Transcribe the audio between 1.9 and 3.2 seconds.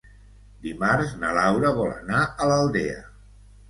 anar a l'Aldea.